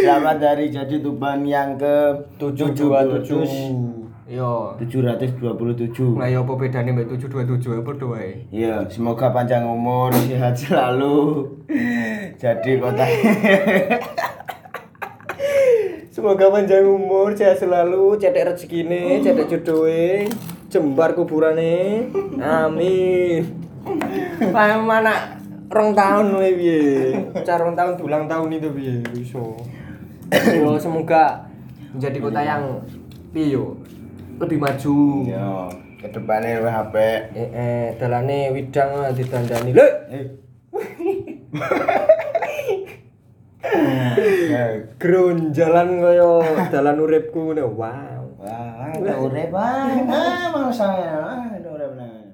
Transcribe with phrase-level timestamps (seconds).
[0.00, 1.96] Selamat dari jadi Tuban yang ke
[2.38, 4.10] 727.
[4.30, 4.78] Yo.
[4.78, 6.18] 727.
[6.18, 8.22] Lah yo apa bedane mbek 727 apa doa.
[8.54, 11.50] Iya, semoga panjang umur, sehat selalu.
[12.38, 13.06] Jadi kota
[16.10, 20.26] Semoga panjang umur, sehat selalu, cetek rezekine, cetek jodohe,
[20.70, 22.06] jembar kuburane.
[22.38, 23.42] Amin.
[24.54, 25.36] Lah mana
[25.66, 26.80] rong tahun wae piye?
[27.42, 29.58] Cara rong tahun ulang tahun itu piye iso.
[30.30, 31.42] Yo semoga
[31.90, 32.86] menjadi kota yang
[33.34, 33.74] piye yo
[34.38, 35.26] lebih maju.
[35.26, 35.68] Iya,
[36.00, 36.94] ke depannya lebih HP.
[37.34, 39.74] Eh, eh dalane widang lah ditandani.
[39.74, 39.92] Lek.
[40.14, 40.26] Eh.
[45.00, 46.40] Grun jalan koyo
[46.72, 47.66] dalan uripku ngono.
[47.74, 48.19] Wow.
[48.40, 52.32] Wah, ada urep ah, ah, mau saya, ah, ada urep nah.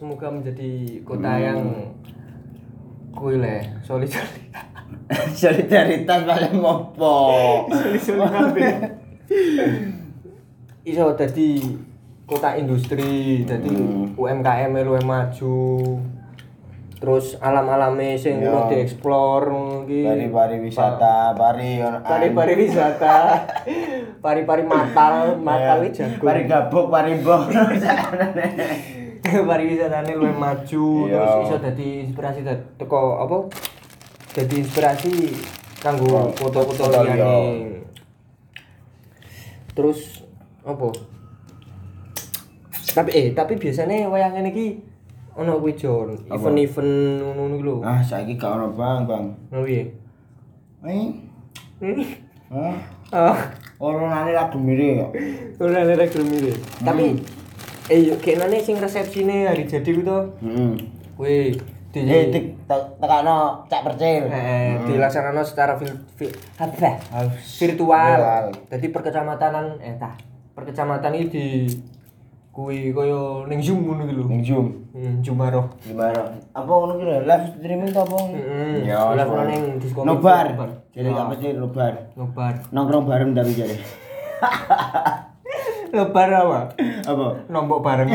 [0.00, 1.60] Semoga menjadi kota yang
[3.10, 4.42] kuil ya, solid solid.
[5.34, 7.16] Solidaritas paling mopo.
[10.86, 11.48] Iso jadi
[12.24, 14.14] kota industri, Hmm.
[14.14, 15.58] UMKM lu yang maju.
[17.00, 18.52] Terus alam-alame sing Yo.
[18.52, 19.42] perlu dieksplor
[19.88, 20.04] iki.
[20.04, 23.16] Pari pariwisata, pari Pari-pari wisata.
[24.24, 26.22] Pari-pari matal, matal iki jago.
[26.28, 27.16] Pari gabuk, pari.
[29.48, 31.20] pariwisatane luwih maju Iya.
[31.20, 32.40] terus iso dadi inspirasi
[32.76, 33.36] teko apa?
[34.32, 35.12] Dadi inspirasi
[35.80, 37.16] kanggo foto-foto Foto liyane.
[37.16, 37.36] liya.
[39.70, 40.24] terus
[40.60, 40.88] apa?
[42.90, 44.66] Tapi eh tapi biasanya wayang ngene iki
[45.38, 46.10] ono kuwi Jon?
[46.26, 46.92] Event-event
[47.22, 47.76] ngono iki lho.
[47.80, 49.24] Ah, saiki gak ono bang, bang.
[49.48, 49.84] ngono piye?
[50.84, 51.06] Eh,
[52.50, 52.74] ah,
[53.14, 53.36] ah.
[53.80, 55.12] Orang nane lagu miri kok.
[55.60, 56.52] ora ada gelem
[56.84, 57.16] tapi
[57.90, 60.72] eh yo kenane sing resepsine hari jadi to Heeh.
[61.18, 61.36] kuwi
[61.90, 64.30] di Eh, tik tekano cak percil.
[64.30, 67.02] Eh, dilaksanakan secara vil, vil, apa?
[67.58, 68.54] virtual.
[68.70, 70.14] Jadi perkecamatan eh tah,
[70.54, 71.46] perkecamatan ini di
[72.54, 74.22] kui koyo ning Zoom ngono iki lho.
[74.30, 74.66] Ning Zoom.
[74.94, 75.66] Hmm, Jumaro.
[75.82, 76.30] Gimana?
[76.54, 78.18] Apa ngono ki lho, live streaming ta apa?
[78.38, 78.86] Heeh.
[78.86, 80.06] Ya, Live ning diskotik.
[80.06, 80.46] Nobar.
[80.94, 81.94] Jadi gak mesti nobar.
[82.14, 82.54] Nobar.
[82.70, 83.76] Nongkrong bareng tapi jadi.
[85.90, 86.60] Nobar apa?
[87.02, 87.26] Apa?
[87.50, 88.08] Nombok bareng.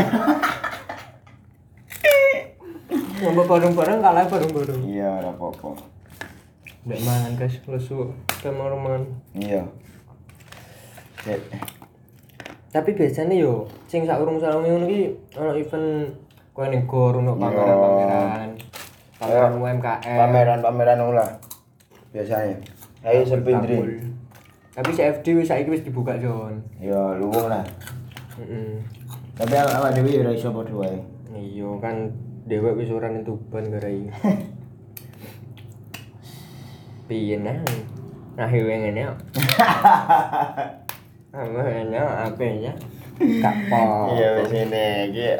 [3.15, 4.81] Nombok bareng-bareng kalah bareng-bareng.
[4.85, 5.69] Iya, ora apa-apa.
[6.85, 8.13] Mbak mangan guys, lesu.
[8.39, 9.03] Kamar mangan.
[9.33, 9.63] Iya.
[11.25, 11.41] Cek.
[12.69, 16.11] Tapi biasanya yo sing sak urung sarunge ngono iki ana event
[16.51, 17.41] koyo ning gor ono Iya.
[17.41, 18.49] pameran-pameran.
[19.15, 20.17] Pameran UMKM.
[20.19, 21.29] Pameran-pameran ulah.
[22.11, 22.55] Biasanya.
[23.01, 23.79] Ayo sepindri.
[24.75, 26.59] Tapi CFD wis saiki wis dibuka, Jon.
[26.83, 27.63] Ya, luwung lah.
[28.35, 28.83] Heeh.
[29.35, 30.99] Tapi awak dhewe ya ora iso padha wae.
[31.35, 32.07] Iya kan
[32.47, 34.07] dewek wis ora ning Tuban gara iki.
[37.07, 37.59] Piye nah?
[38.39, 39.19] Nah, hewe ngene kok.
[41.35, 42.73] Apa ngene apa ya?
[43.71, 43.79] Po.
[44.15, 45.31] Iya wis ngene iki.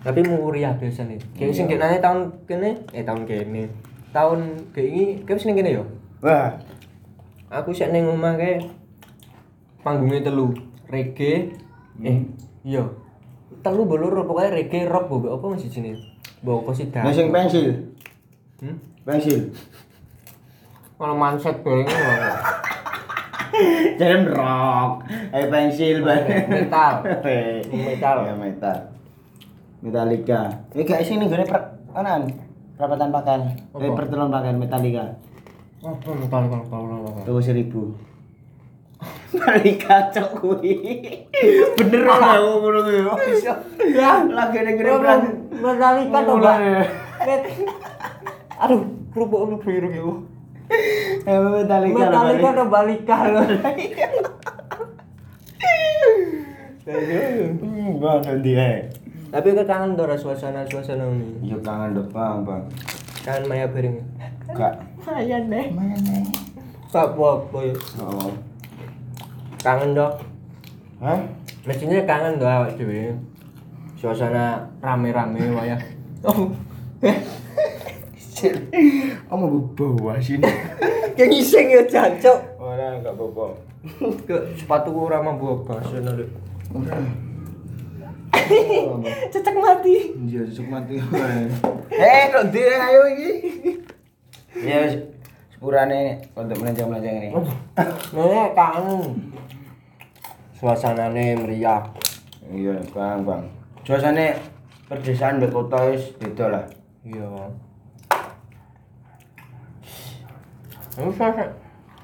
[0.00, 1.20] Tapi muriah biasanya.
[1.36, 3.68] Kayak sing kenane tahun kene, eh tahun kene.
[4.16, 4.40] Tahun
[4.72, 5.84] kayak ini, kayak sing kene yo.
[6.24, 6.56] Wah,
[7.56, 8.60] Aku sik ning omah kae
[9.80, 10.52] panggungnya telu,
[10.92, 11.56] reggae.
[12.04, 12.20] Eh,
[12.68, 12.84] iya.
[13.64, 15.96] Telu boloro pokoknya reggae rock bobo apa masih sini?
[16.44, 17.08] Bawa apa sih dah?
[17.16, 17.96] sing pensil.
[18.60, 18.76] Hmm?
[19.08, 19.56] Pensil.
[21.00, 21.88] Kalau manset bareng.
[24.00, 24.92] Jangan rock.
[25.32, 26.52] Eh pensil bareng.
[26.52, 26.92] Metal.
[27.24, 28.16] Eh, Metal.
[28.28, 28.76] Ya metal.
[29.80, 30.40] Metallica.
[30.76, 32.28] Ini gak sing ning gone per kanan.
[32.76, 33.40] Perapatan pakaian.
[33.72, 33.96] Eh Apa?
[33.96, 35.16] pertelon pakaian Metallica.
[35.84, 37.22] Oh, metal metal metal.
[37.24, 37.92] Tuh seribu.
[39.36, 40.72] Metallica cok kuwi.
[41.76, 43.44] Bener ora aku ngono kuwi.
[43.92, 45.20] Ya, Lagi ning gone peran.
[45.52, 46.32] Metallica to.
[46.34, 46.56] Mbak.
[47.22, 47.48] Met-
[48.56, 48.80] Aduh,
[49.12, 50.24] kerupuk lu biru.
[51.22, 51.92] Eh Metallica.
[51.92, 52.56] lah, Metallica balik.
[52.56, 53.42] to balika lho.
[57.96, 58.76] Bang nanti eh.
[59.26, 61.50] Tapi kok kangen to suasana-suasana ini.
[61.52, 62.64] Yo kangen depan, Bang.
[63.20, 64.00] Kangen Maya Bering.
[64.54, 64.78] Gak.
[65.06, 65.66] Ayan deh.
[67.62, 67.72] Ya?
[68.02, 68.34] Oh.
[69.62, 70.14] Kangen dong.
[70.98, 71.20] Hah?
[71.62, 73.14] Mestinya kangen dong awak dhewe.
[73.94, 75.78] Suasana rame-rame wayah.
[76.26, 76.50] Oh.
[79.30, 79.46] Kamu
[79.78, 80.42] bawa sini.
[81.16, 82.38] Kayak ngising ya jancuk.
[82.60, 83.56] Oh Ora enggak apa-apa.
[84.28, 86.26] Ke sepatu ora mampu bahasa lho.
[89.32, 90.12] Cecek mati.
[90.28, 90.94] Iya, cocok mati.
[91.94, 93.30] Eh, kok ndi ayo iki?
[94.56, 94.88] Ya
[95.52, 97.28] sepurane untuk melanjang-melanjang ini.
[98.12, 99.32] Nenek kangen.
[100.56, 101.84] Suasanane meriah.
[102.48, 103.44] Iya, Bang, Bang.
[103.84, 104.40] Suasane
[104.88, 106.64] perdesaan mbek kota wis beda lah.
[107.04, 107.28] Iya.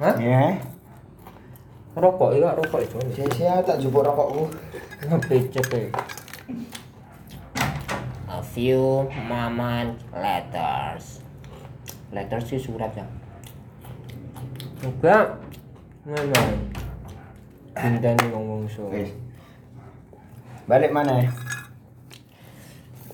[0.03, 0.15] Hah?
[0.21, 0.61] Ya.
[1.97, 2.99] Rokok iya rokok itu.
[3.17, 4.53] Sia-sia tak jupuk rokokku.
[5.09, 5.83] Ngepecet e.
[8.29, 11.01] A few moments later.
[12.13, 13.05] Letter sih surat ya.
[14.85, 15.41] Enggak.
[16.05, 16.49] Memang.
[17.73, 18.93] Cinta nih ngomong so.
[20.69, 21.25] Balik mana?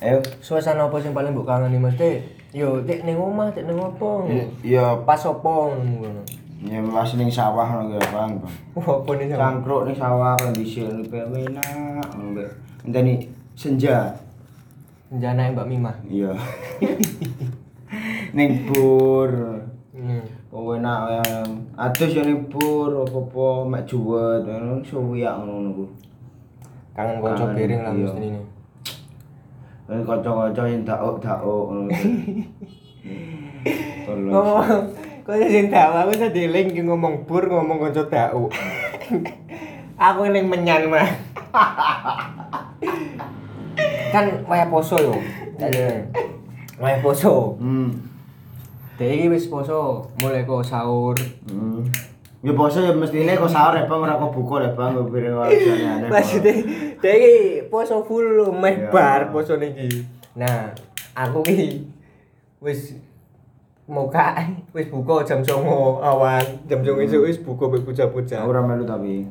[0.03, 0.19] Ayo.
[0.43, 2.23] Suasana apa sing paling mbok kangen nih Mas Teh?
[2.51, 4.25] Yo, tek ning omah, tek ning opo?
[4.65, 6.25] Iya, Pas opo ngono.
[6.59, 8.43] ya mas ning sawah ngono ya, Bang.
[9.15, 9.39] Nih sama?
[9.39, 12.09] Cangkruk ning sawah kondisi ini enak.
[12.83, 13.15] Enteni
[13.55, 14.11] senja.
[15.07, 15.93] Senjana Mbak Mima.
[16.09, 16.35] Iya.
[18.35, 19.31] ning bur.
[19.93, 20.23] Hmm.
[20.49, 21.23] Oh enak ya.
[21.77, 25.85] Adus ya ning bur apa-apa mek juwet ngono suwiak ngono ku.
[26.97, 28.03] Kangen kanca Kangen, piring lah iya.
[28.05, 28.41] mesti ini.
[29.89, 31.93] Kan kanca-kanca yang dauk-dauk ngono.
[34.09, 38.49] Ngomong kok sing dak aku iso dieling ki ngomong bur ngomong kanca dau
[40.09, 41.05] aku ning menyan mah
[44.17, 45.13] kan waya poso yo
[45.61, 46.01] iya
[46.81, 47.93] waya poso Hmm.
[48.99, 51.15] Dek iki wis poso mulai kok sahur
[51.47, 51.87] Hmm.
[52.39, 55.55] Ya poso ya mestine kok sahur ya Bang ora kok buka ya Bang piring wae
[56.07, 56.55] maksudnya
[56.99, 57.35] dek iki
[57.67, 58.91] poso full meh Iya.
[58.91, 60.71] bar poso niki nah
[61.15, 61.83] aku ki
[62.59, 62.95] wis
[63.87, 64.35] muka
[64.71, 65.65] wis buka jam 09.00
[65.99, 69.25] awan jam 09.00 esuk wis buka mek bocah-bocah Ora melu tapi.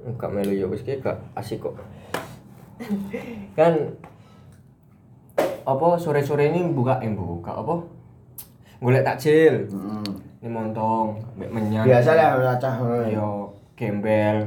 [0.00, 1.74] Enggak melu ya wis ki gak asik kok.
[3.54, 3.72] kan
[5.64, 7.80] apa sore-sore ini buka eh buka apa?
[8.84, 9.64] Golek takjil.
[9.64, 10.04] Heeh.
[10.44, 11.88] Montong, mbek menyan.
[11.88, 13.08] Biasa lah cacah ngono.
[13.08, 13.28] Yo
[13.72, 14.44] gembel.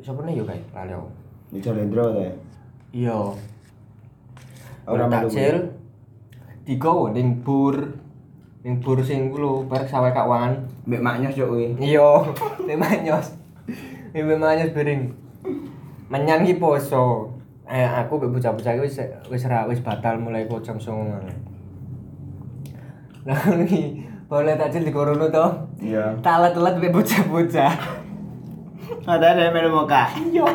[0.00, 0.56] Siapa nih yo kae?
[0.72, 1.08] Lali aku.
[1.52, 2.24] Ijo lendro ta.
[2.96, 3.20] Iya.
[4.88, 5.28] Ora Golek melu.
[5.28, 5.56] takjil.
[6.64, 7.76] Digowo ning bur.
[8.64, 10.56] Ning bur sing ku lho, barek sawah kawan.
[10.88, 11.76] Mbek maknyos yo kuwi.
[11.76, 12.32] Iya,
[12.66, 13.36] nek manyos.
[14.16, 15.12] Nek manyos bering.
[16.08, 17.28] Menyan ki poso.
[17.68, 18.96] Eh aku mbek bocah-bocah wis
[19.28, 21.55] wis wis batal mulai jam 09.00.
[23.26, 25.46] Nah iki boleh takjil di korono to.
[25.82, 26.14] Iya.
[26.22, 27.72] Talat-talat mbek bocah-bocah.
[29.06, 30.06] Ada ada melu muka.
[30.30, 30.46] Iya.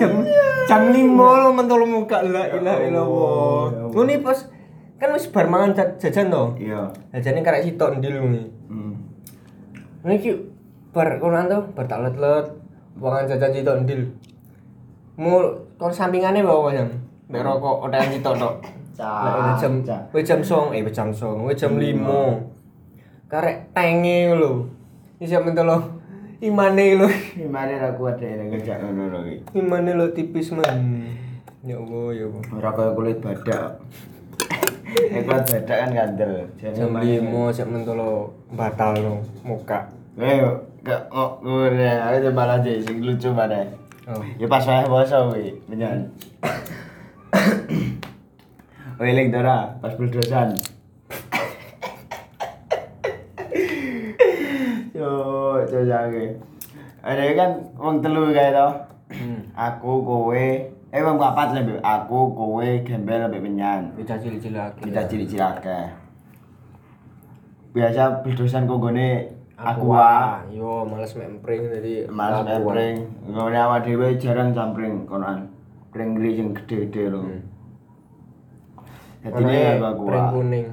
[0.00, 0.24] Jam
[0.64, 3.92] jam 5 lo mentol muka la ilaha illallah.
[3.92, 4.38] Ngene pas
[4.96, 6.56] kan wis bar mangan ja- jajan to.
[6.56, 6.88] Iya.
[7.12, 8.42] Jajane karek sitok ndil ngene.
[8.72, 8.92] Hmm.
[10.08, 10.30] Ini ki
[10.96, 12.56] bar kono to, bar tak let-let.
[12.96, 14.08] Wangan jajan citok ndil.
[15.20, 15.44] Mu
[15.76, 16.88] kon sampingane bawa jam.
[17.28, 18.54] Nek rokok otekan citok tok.
[19.00, 19.80] Lah jam
[20.12, 23.32] wis jam 09.00 eh jam 09.00, wis jam 5.
[23.32, 24.68] Karek tenge lho.
[25.16, 25.80] Iki sampe telo
[26.44, 27.08] imane lho.
[27.32, 29.56] Gimana ra kuat deh nek kerja ngono lho iki.
[29.56, 31.08] Imane lho tipis men.
[31.64, 32.42] Ya Allah, ya Allah.
[32.60, 33.80] Ora kaya kulit badak.
[35.12, 36.32] Nek kulit badak kan kandel.
[36.60, 39.14] Jam main- 5 sak mentolo batal no
[39.46, 39.88] muka.
[40.20, 40.36] Eh,
[40.84, 43.64] gak kok ngene, aku coba aja sing lucu mana.
[44.10, 44.20] Oh.
[44.36, 46.08] Ya pas wae poso kuwi, menyan.
[49.00, 50.60] Weling dora, pas buldosan.
[54.92, 55.10] Yo,
[55.64, 56.36] jajake.
[57.00, 58.68] Ada kan wong telu kae to.
[59.16, 59.40] Hmm.
[59.56, 60.44] Aku kowe,
[60.92, 61.80] eh wong papat Mbak.
[61.80, 63.96] Aku kowe gembel ambek menyan.
[63.96, 64.80] Kita cilik-cilik lagi.
[64.84, 65.64] Kita cilik-cilik.
[67.72, 69.08] Biasa kok gone
[69.56, 70.52] aku wae.
[70.52, 72.04] Yo, males mempring tadi.
[72.04, 72.52] Mas Aqua.
[72.52, 75.48] mepring, ngene awak dhewe jarang campring konoan.
[75.88, 77.24] Pring-pring sing gede-gede lho.
[77.24, 77.49] Hmm.
[79.20, 80.02] Dadine aku.
[80.08, 80.66] pring kuning.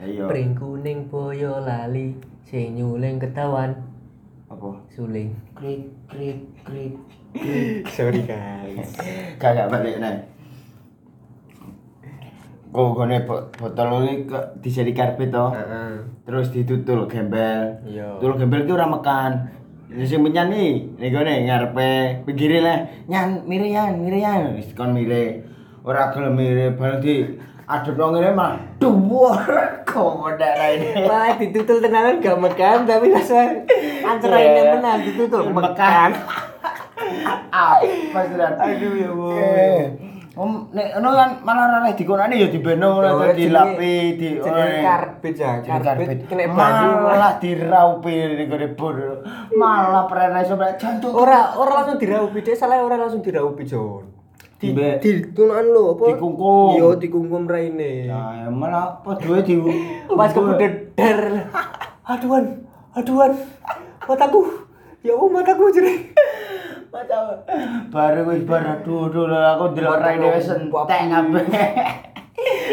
[0.00, 0.24] Iya.
[0.30, 2.14] Pring kuning boyo lali,
[2.46, 3.74] sing nyuling ketahuan
[4.46, 4.78] Apa?
[4.94, 5.34] suling.
[5.58, 6.94] Krik krik krik.
[7.94, 8.94] Sorry guys.
[9.42, 10.16] Kagak balik nih.
[12.70, 15.50] Kok gone bo- botol ini ke disedi karpet to.
[15.50, 15.98] Heeh.
[16.22, 17.82] Terus ditutul gembel.
[17.82, 18.22] Iya.
[18.22, 19.50] Tutul gembel ki ora mekan.
[19.90, 22.86] Ini sing menyan nih, nih gone ngarepe pinggire lah.
[23.10, 24.54] Nyan, mire yan, mire yan.
[24.54, 25.42] Wis kon mire.
[25.82, 26.70] Ora gelem mire
[27.02, 27.26] di
[27.70, 29.38] nang ngene mah dhuwur
[29.86, 30.86] kok daerah ini.
[31.08, 33.62] Wah, ditutul tenanan gak mekan tapi rasa
[34.02, 34.48] antara Iya.
[34.48, 36.10] ini menang ditutul mekan.
[37.50, 38.50] Apa sudah?
[38.56, 39.10] Aduh, ya.
[39.36, 39.82] Eh,
[40.30, 45.34] Om nek ngono kan malah ora dikonane ya dibeno Oh, ora jenenge- dilapi di karbit
[45.34, 46.90] ya, karbit kena banyu.
[47.02, 48.94] malah diraupi ning gone bor.
[49.50, 51.12] Malah prene sampe jantung.
[51.12, 54.06] Ora ora langsung diraupi, dek salah ora langsung diraupi, Jon.
[54.60, 54.94] Di Mbak.
[55.00, 56.04] di tunan lho, apa?
[56.12, 56.76] Dikungkum.
[56.76, 58.04] Iya, dikungkum raine.
[58.04, 59.56] Nah, malah padha di
[60.04, 61.48] Pas kebudeder.
[62.04, 62.44] Aduan,
[62.92, 63.32] aduan.
[64.04, 64.68] Mataku.
[65.00, 66.12] Ya Allah, mataku jere.
[66.90, 67.40] Mata
[67.88, 71.44] baru wis bar aduh aduh aku delok raine wis lo, entek kabeh.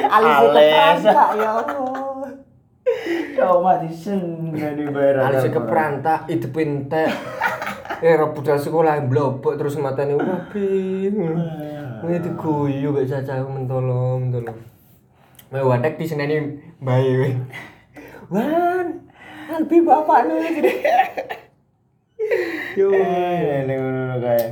[0.10, 0.58] Alisnya Alis.
[0.58, 2.32] keperantak, ya Allah.
[3.38, 5.16] Coba disenggani bayar.
[5.22, 7.14] Alisnya keperantak, itu pintek.
[7.98, 11.10] Eh, budal sekolah blobok terus matane wapi.
[11.98, 14.54] Ini diguyu gak caca mentolo, mentolo.
[15.50, 16.38] Mau wadek di seneni
[16.78, 17.30] bayi we.
[18.30, 19.02] Wan,
[19.50, 20.72] albi bapak nu jadi.
[22.80, 22.94] Yo.
[22.94, 24.46] Eh, ini ngono kae.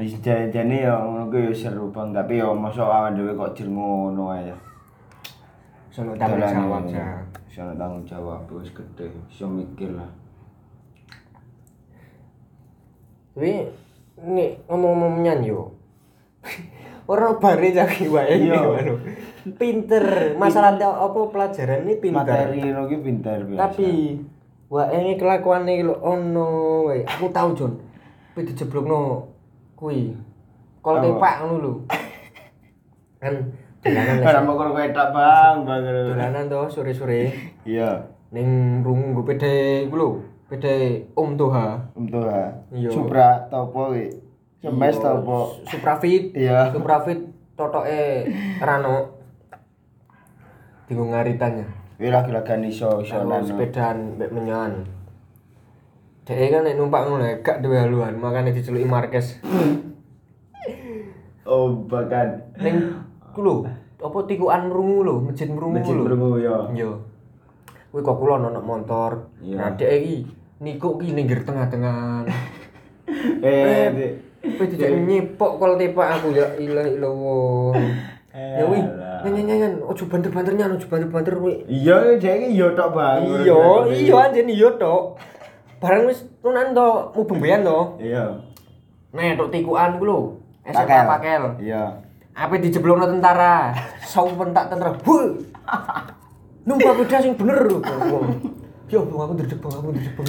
[0.00, 3.68] Wis jane ya ngono ku ya seru bang, tapi ya mosok awake dhewe kok jir
[3.68, 4.56] ngono ae.
[5.92, 7.20] Sono tanggung jawab ya.
[7.52, 10.21] Sono tanggung jawab wis gede, iso mikir lah.
[13.32, 13.52] Tapi
[14.22, 15.52] nih ngomong-ngomong nyanyi.
[17.10, 18.62] Orang bare jaki wae Iya.
[18.62, 18.94] ngono.
[19.58, 22.22] Pinter, masalah apa pelajaran ini pinter.
[22.22, 23.58] Materi ngono ki pinter biasa.
[23.58, 23.88] Tapi
[24.70, 26.48] wae ini kelakuan iki lho ono
[26.86, 27.02] wae.
[27.02, 27.72] Aku tahu Jon.
[28.32, 29.26] Tapi dijeblokno
[29.74, 30.14] kuwi.
[30.78, 31.72] Kol tepak ngono lho.
[33.18, 33.34] Kan
[33.82, 37.34] dolanan ora mau kok wetak bang, dolanan to sore-sore
[37.66, 40.22] Iya, ning rungu pede lho.
[40.52, 41.80] Pede Om Toha.
[41.96, 42.52] untuk ha.
[42.68, 42.92] Iya.
[42.92, 44.04] Supra topo ki.
[44.60, 45.38] Semes Iya, topo.
[45.64, 46.36] Suprafit.
[46.36, 46.68] Iya.
[46.68, 47.24] Suprafit
[47.56, 48.28] totoke
[48.60, 49.16] Rano.
[50.84, 51.64] Digo ngaritanya.
[51.96, 53.40] Kuwi lagi-lagi iso iso nano.
[53.40, 54.84] sepedaan mbek menyan.
[56.28, 59.40] Dek kan nek numpak ngono ya, gak duwe haluan, makane diceluki Marquez.
[61.42, 63.02] Oh, bahkan Ning
[63.34, 63.66] ku lho,
[63.98, 66.06] apa tikukan rungu lho, masjid rungu Masjid lho.
[66.06, 66.70] Brungu ya.
[66.70, 66.90] Iya.
[67.90, 69.26] Kuwi kok kula ono motor.
[69.42, 69.56] Iya.
[69.58, 72.22] Nah, dek iki niku ki ninggir tengah-tengah.
[73.42, 74.18] Eh.
[74.42, 77.74] Kowe dijak nyepok kol tepak aku ya ilah illallah.
[78.32, 78.80] Ya wi,
[79.22, 81.62] nyanyi nyanyi, ojo banter-banter nyan, ojo banter-banter wi.
[81.68, 83.22] Iya, iki yo tok bang.
[83.44, 83.60] Iya,
[83.92, 85.20] iya anjen iya tok.
[85.78, 87.80] Barang wis tunan to, mubeng bean to.
[88.02, 88.42] Iya.
[89.14, 90.18] Nek tok tikukan ku lho.
[90.66, 91.42] SMA pakel.
[91.62, 92.02] Iya.
[92.32, 93.76] Apa dijeblokno tentara?
[94.02, 94.96] Sawu pentak tentara.
[96.66, 97.78] Numpak beda sing bener lho.
[98.92, 100.28] Ya Allah, aku ndredeg bang, aku ndredeg bang.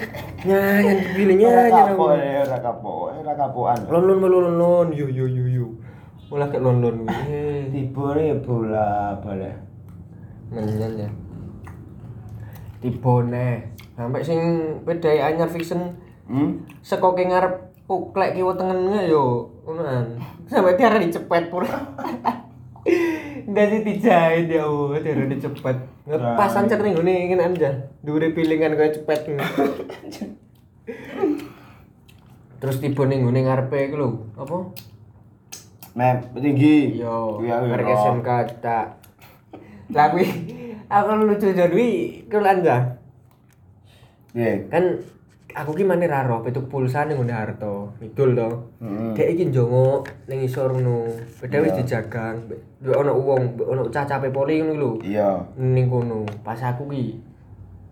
[0.48, 1.72] Nyanyi pilih Ora nyanyi.
[1.84, 3.78] kapok, eh, ora kapok, eh, ora kapokan.
[3.92, 5.66] Lon lon melu lon lon, yo yo yo yo.
[6.32, 7.68] Mulai kayak lon lon kuwi.
[7.68, 8.88] Tibure ya bola
[9.20, 9.52] balik.
[10.48, 11.08] Menyan ya.
[12.80, 13.68] Tibone.
[13.92, 14.40] Sampai sing
[14.82, 15.92] pedai anyar fiction
[16.24, 16.62] Hmm?
[16.80, 20.16] sekoke ngarep kuklek kiwa tengene yo ngonoan.
[20.48, 21.68] Sampai tiara dicepet pura.
[23.46, 25.76] Nggak sih dijahit ya Allah, tiara dicepet.
[26.08, 27.70] Ngepas ancer nih gini ingin anja.
[28.04, 29.20] Dure pilingan kayak cepet.
[32.60, 34.56] Terus tiba nih gini ngarepe iku lho, apa?
[35.96, 37.00] Map tinggi.
[37.00, 37.98] Yo, Kuwi aku merek roh.
[37.98, 38.28] SMK
[38.60, 38.86] tak.
[39.90, 40.26] Lah kuwi
[40.86, 41.86] aku lucu jadi
[42.28, 43.00] kuwi anja.
[44.30, 44.70] Piye?
[44.70, 45.02] Kan
[45.54, 47.92] aku ki mane ra roh petuk pulsa ning ngene Harto.
[47.98, 48.48] Idul to.
[48.82, 49.12] Heeh.
[49.16, 51.08] Dek iki njongo ning isor ngono.
[51.40, 51.78] Beda wis Iya.
[51.82, 52.36] dijagang.
[52.80, 54.90] Mbek ono wong, ono cacape poli ngono lho.
[55.02, 55.40] Iya.
[55.58, 56.22] Ning kono.
[56.44, 57.04] Pas aku ki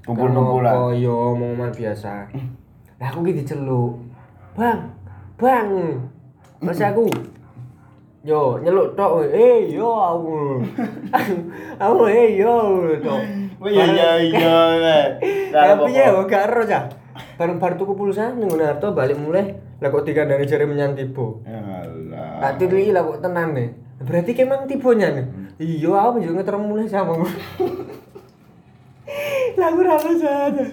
[0.08, 0.72] Kumpul-kumpulan.
[0.72, 2.32] Oh iya, omongan biasa.
[2.96, 4.00] Lah aku ki diceluk.
[4.56, 4.88] Bang,
[5.36, 5.68] Bang.
[6.64, 7.06] Mas aku
[8.26, 9.30] Yo, nyeluk tok, we.
[9.30, 10.58] eh yo aku.
[11.84, 13.20] aku eh yo tok.
[13.62, 14.56] Oh iya iya iya.
[15.54, 16.84] Tapi ya gak ero cah.
[17.38, 21.38] Bareng bar tuku pulsa ning ngene Harto balik mulai lah kok dikandani jare menyang tiba.
[21.47, 22.42] Alah.
[22.42, 23.71] Tak tili lah kok tenan nih.
[24.02, 25.26] Berarti kemang tibonya nih.
[25.62, 27.14] Iya, aku juga ngeter mulai sama.
[29.59, 30.66] lah aku rasa saja.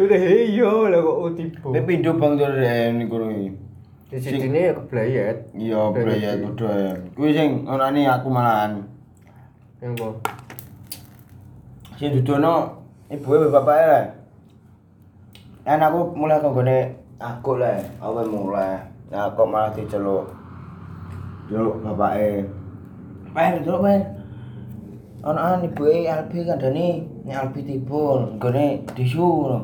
[0.00, 1.68] Udah iya lah kok tibo.
[1.76, 2.32] Tapi pindu bang
[2.96, 3.48] niku iki.
[4.08, 5.52] Di sini ya keblayet.
[5.52, 6.92] Iya, braya padha ya.
[7.12, 8.88] Kuwi sing onane aku malahan.
[9.84, 10.08] Yang apa?
[12.00, 12.80] Sing dudono
[13.12, 14.17] ibuke bapake lah.
[15.68, 18.80] Kan aku mulai kok gone aku lah, aku mulai.
[19.12, 20.24] Nah, kok malah diceluk.
[21.44, 22.48] Celuk bapake.
[23.36, 24.00] Pen, celuk pen.
[25.28, 29.58] Ono an ibuke Albi kandhani nek Albi tiba gone disu ngono.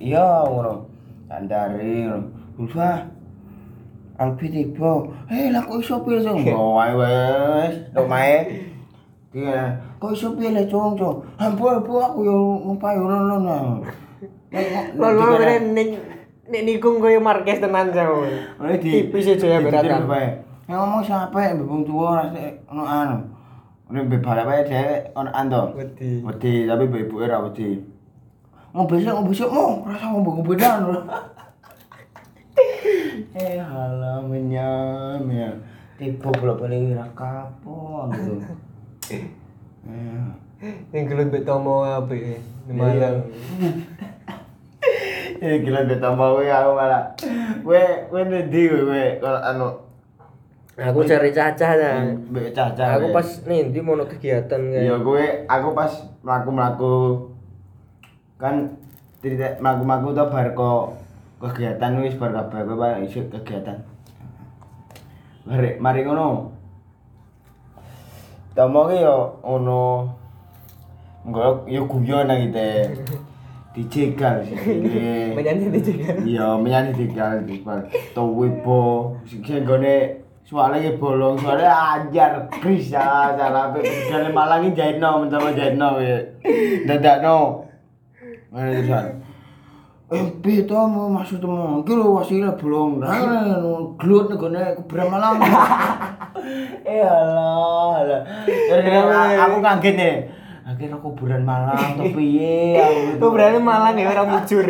[0.00, 0.88] Iya ngono.
[1.28, 2.16] Ngono.
[2.56, 3.04] Ulfa.
[4.16, 5.12] Albi tiba.
[5.28, 7.74] Eh, lah kok iso pilih sing wae wes.
[7.92, 8.48] Tok mae.
[9.36, 11.20] Iya, kok iso pilih cung cung.
[11.36, 13.84] Ampun aku yo numpak yo ngono.
[14.52, 15.24] Lalu
[15.72, 15.88] ning
[16.52, 18.28] nek nikung koyo Marquez tenan jauh.
[18.60, 20.04] Oleh di Tipis aja ya beratan.
[20.68, 23.18] Yang ngomong siapa ya bebung tua rasa ono anu.
[23.92, 24.84] Ini bebal apa ya dia
[25.16, 25.62] ono ando.
[25.72, 26.20] Wedi.
[26.20, 27.80] Wedi tapi ibu era wedi.
[28.72, 30.80] Mau besok mau besok mau rasa mau buku bedan.
[33.32, 35.56] Eh halah menyam ya.
[35.96, 38.34] Tipu pula paling ora kapon gitu.
[39.82, 40.78] Eh.
[40.94, 43.26] Yang gelut mbek Tomo apik di Malang.
[45.42, 47.02] Eh gila beta mau ya aku malah.
[47.66, 47.82] We
[48.14, 49.68] we ndi we kalau anu
[50.78, 51.90] Aku cari caca ya.
[52.30, 52.96] Mbek caca.
[52.96, 55.04] Aku pas nih di mono kegiatan Iya kayak.
[55.04, 55.92] gue aku pas
[56.24, 57.28] mlaku-mlaku
[58.40, 58.72] kan
[59.20, 60.84] tidak mlaku-mlaku tuh bar kok
[61.42, 63.82] kegiatan wis bar kabeh kowe pak isuk kegiatan.
[65.44, 66.54] Mari mari ngono.
[68.54, 69.82] Ki yo ono
[71.22, 72.90] Enggak, yo guyon nang ite.
[73.72, 74.56] Dijegal sih.
[75.36, 76.12] Menyanyi di juga.
[76.20, 77.88] Iya, menyanyi dijegal di bar.
[78.12, 83.72] Towe bo sing gone soalnya bolong soalnya ajar kris ya salah.
[83.72, 86.20] Dari Malang ini jahitno mencoba jahitno ya.
[86.84, 87.64] Dadak no
[88.52, 89.16] mana tulisan
[90.12, 93.16] eh pito mau masuk temu kilo wasilah belum nah
[93.96, 95.40] gelut nih gone kuburan Malang.
[96.84, 98.92] Alah Jadi
[99.40, 100.14] aku kaget nih
[100.62, 102.78] akhirnya kuburan Malang tuh piye
[103.18, 104.66] berani Malang ya orang mujur.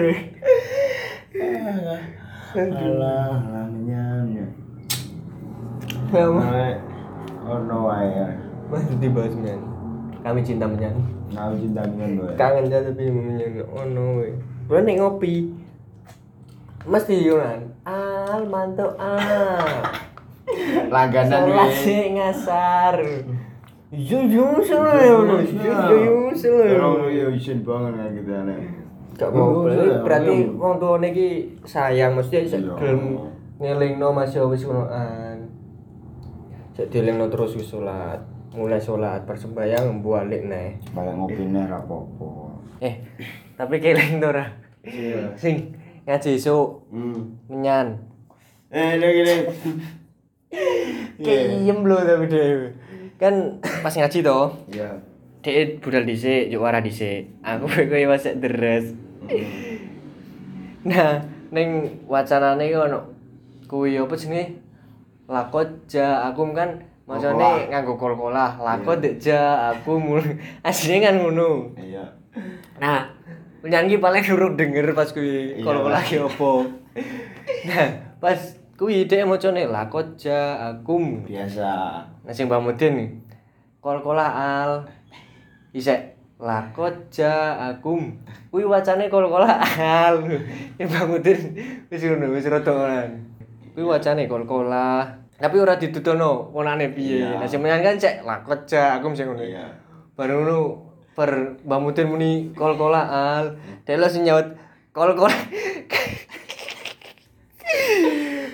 [2.52, 4.46] alah alah menyamnya
[6.12, 6.28] Ya,
[7.48, 8.36] oh no ya
[8.68, 9.68] Masih dibahas menyanyi.
[10.20, 11.00] Kami cinta menyanyi.
[11.32, 12.32] Aku cinta dengan gue.
[12.36, 13.64] Kangen aja tapi menyanyi.
[13.64, 14.20] Oh no.
[14.68, 15.56] Bro nek ngopi.
[16.84, 17.72] Mesti Yunan.
[17.88, 19.88] Al mantu al.
[20.92, 21.68] Langganan gue.
[21.80, 23.00] sih ngasar.
[23.92, 24.16] Ya.
[27.12, 27.28] Ya
[27.92, 28.56] kan gitu aneh.
[29.12, 30.56] Gak mau Yo, yo, berarti yo.
[30.56, 31.28] wong tuane iki
[31.68, 32.72] sayang mesti Iya.
[32.80, 33.20] gelem
[33.60, 35.44] ngelingno Mas yo wis ngonoan.
[36.72, 38.24] Cek dielingno terus wis salat.
[38.56, 40.80] Mulai salat persembayang balik neh.
[40.96, 42.56] Balik ngopi nih rapopo.
[42.80, 42.96] Eh,
[43.54, 44.48] tapi keleng to ora.
[44.80, 45.36] Iya.
[45.36, 45.76] Sing
[46.08, 47.36] ngaji esuk Hmm.
[47.52, 48.00] menyan.
[48.72, 49.36] Eh, ini gini.
[51.20, 52.72] Kayem lho tapi dhewe.
[53.22, 54.38] Kan pas ngaji to,
[54.74, 54.90] Iya.
[55.46, 57.30] dhek budal dhisik, yuk wara dhisik.
[57.38, 58.90] Aku koyo masih deres.
[60.82, 61.22] Nah,
[61.54, 62.98] ning wacanane ki ono
[63.70, 64.58] kuwi apa jenenge?
[65.30, 67.70] Lakot ja aku kan Kolkolah.
[67.70, 68.58] nganggo kol-kolah.
[68.58, 70.18] Lakot dek ja aku mul
[70.66, 71.70] asline kan ngono.
[71.78, 72.02] Iya.
[72.82, 73.06] Nah,
[73.62, 75.62] nyanyi paling urung denger pas kuwi Iya.
[75.62, 76.66] kalau lagi opo.
[77.70, 77.86] Nah,
[78.18, 78.38] pas
[78.82, 81.22] kuwi dhek macane lakot ja akum.
[81.22, 82.02] Biasa.
[82.26, 83.22] Nah sing Mbak Mudin.
[83.78, 84.82] Kol-kola al.
[85.70, 88.18] Isek lakot ja akum.
[88.50, 90.26] Kuwi wacane kol-kola al.
[90.74, 91.54] Ya Mbak Mudin
[91.94, 93.06] wis ngono wis rada.
[93.70, 95.06] Kuwi wacane kol-kola.
[95.38, 97.38] Tapi ora ditutono konane piye.
[97.38, 99.46] Nah sing kan cek lakot ja akum sing ngono.
[99.46, 99.62] Iya.
[100.18, 100.58] Baru ngono
[101.14, 103.54] per Mbak Mudin muni kol-kola al.
[103.86, 104.58] Delo sing nyaut
[104.90, 105.38] kol-kola.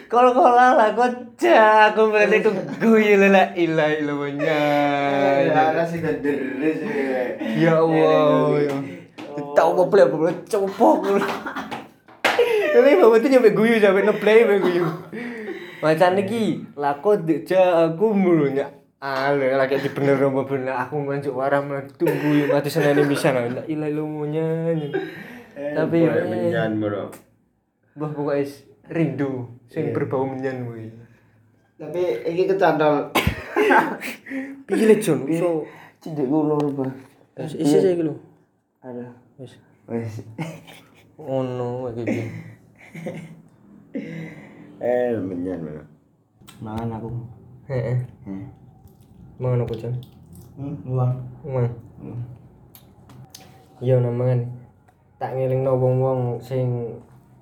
[0.09, 2.49] Kol-kola lakot ja akum berarti ku
[2.81, 4.31] guyu la ilaha illallah.
[4.40, 6.81] Ya, sih gak deres.
[7.61, 8.57] Ya Allah.
[8.64, 8.77] ya.
[9.53, 11.21] Tahu apa play apa copok.
[12.73, 14.85] Tapi bapak tuh nyampe guyu sampai ngeplay sampai guyu.
[15.85, 18.73] Macam iki lakot ja aku mulunya.
[19.05, 21.62] Ale lagi di bener apa bener aku ngancuk warah
[21.94, 24.90] tunggu ya mati senene bisa lah la ilaha illallah
[25.55, 27.12] Tapi eh, menyan bro.
[27.94, 30.88] Pokoknya is rindu sing berbau menyan kuwi.
[31.79, 33.12] Tapi ini kecantol.
[34.66, 35.24] Piye le Jon?
[35.29, 35.64] Iso
[35.98, 36.92] Cedek ngulur bah.
[37.38, 38.14] isi saya iki lho.
[38.83, 39.11] Ada.
[39.38, 39.59] Wis
[39.90, 40.22] Wes.
[41.18, 42.24] ono kayak gini.
[44.79, 45.83] Eh, menyan bro.
[46.62, 47.11] Mangan aku.
[47.66, 47.98] Heeh.
[48.22, 48.46] Hmm.
[49.42, 49.94] Mangan apa Jon?
[50.55, 51.14] Hmm, luang.
[51.42, 51.66] Mang.
[51.98, 52.20] Hmm.
[53.83, 54.46] Iya namangan.
[55.18, 56.94] Tak ngelingno wong-wong sing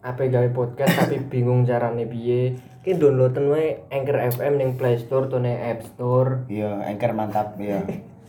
[0.06, 2.54] ape gawe podcast tapi bingung carane piye.
[2.86, 6.46] Ki downloaden wae Anchor FM ning Play Store to ning App Store.
[6.46, 7.82] Iya, anchor mantap ya.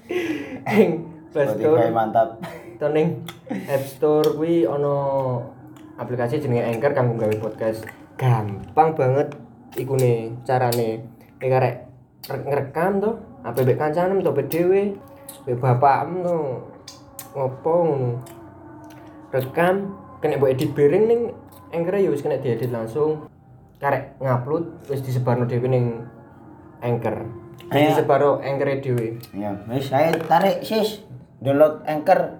[0.73, 2.29] Ning Play Spotify Store mantap.
[2.81, 3.21] to ning
[3.69, 4.97] App Store kuwi ana
[6.01, 7.85] aplikasi jenenge Anchor kanggo gawe podcast.
[8.17, 9.37] Gampang banget
[9.77, 11.05] iku nih carane.
[11.37, 11.75] Nek arek
[12.33, 14.97] re- ngerekam to, ape mbek kancanem to dhewe,
[15.45, 16.37] mbek bapakmu to.
[17.37, 18.09] Ngopo ngono.
[19.29, 21.21] Rekam kena mbok edit bareng ning
[21.69, 23.27] Anchor ya wis kena diedit langsung.
[23.77, 25.85] Karek ngupload wis disebarno dhewe ning
[26.79, 27.25] Anchor.
[27.57, 29.07] Wis Kayak- disebarno Anchor dhewe.
[29.31, 31.03] Ya, wis saya tarik sis.
[31.37, 32.33] Download anchor.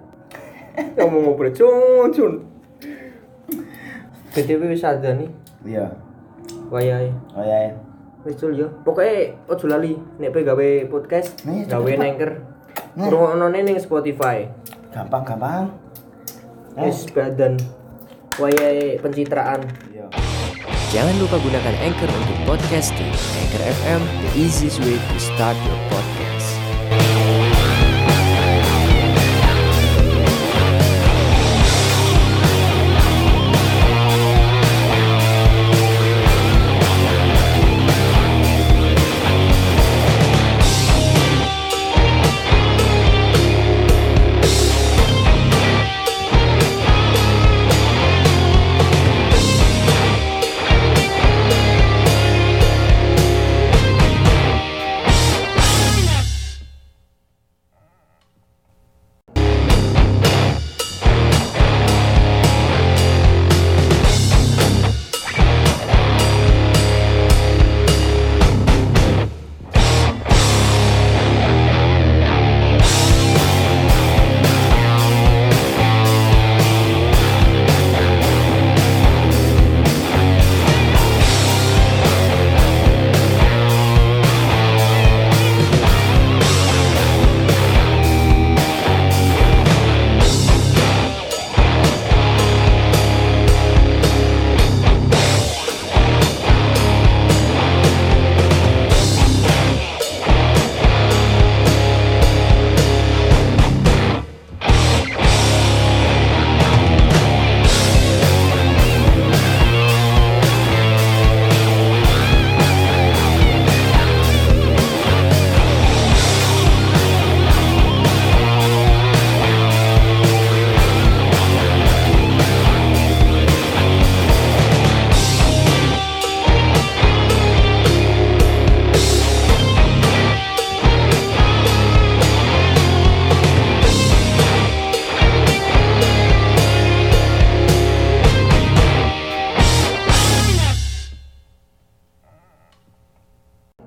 [0.98, 2.32] Ngomong ngobrol cun cun.
[4.28, 5.30] BTW wis ada nih
[5.64, 5.90] Iya.
[6.70, 7.10] wayahe.
[7.36, 7.74] Ya.
[8.22, 8.66] Wis cul yo.
[8.82, 11.90] Pokoke ojo lali nek pe gawe podcast, iya, gawe.
[11.96, 12.32] Anchor.
[12.94, 14.50] Ngrungokne ning Spotify.
[14.90, 15.70] Gampang gampang.
[16.74, 16.86] Eh.
[16.86, 17.58] Wis badan
[18.38, 19.66] wayahe pencitraan.
[19.90, 20.06] Iya.
[20.88, 23.12] Jangan lupa gunakan Anchor untuk podcasting.
[23.44, 26.17] Anchor FM, the easiest way to start your podcast.